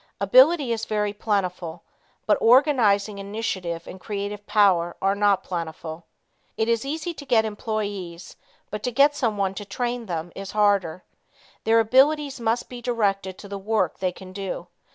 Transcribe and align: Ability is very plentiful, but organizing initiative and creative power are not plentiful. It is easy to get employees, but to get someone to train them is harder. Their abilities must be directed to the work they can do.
Ability 0.19 0.71
is 0.73 0.85
very 0.85 1.13
plentiful, 1.13 1.83
but 2.25 2.39
organizing 2.41 3.19
initiative 3.19 3.85
and 3.85 3.99
creative 3.99 4.43
power 4.47 4.97
are 4.99 5.13
not 5.13 5.43
plentiful. 5.43 6.05
It 6.57 6.67
is 6.67 6.83
easy 6.85 7.13
to 7.13 7.23
get 7.23 7.45
employees, 7.45 8.35
but 8.71 8.81
to 8.81 8.91
get 8.91 9.15
someone 9.15 9.53
to 9.53 9.63
train 9.63 10.07
them 10.07 10.31
is 10.35 10.53
harder. 10.53 11.03
Their 11.65 11.79
abilities 11.79 12.39
must 12.39 12.67
be 12.67 12.81
directed 12.81 13.37
to 13.37 13.47
the 13.47 13.59
work 13.59 13.99
they 13.99 14.11
can 14.11 14.33
do. 14.33 14.69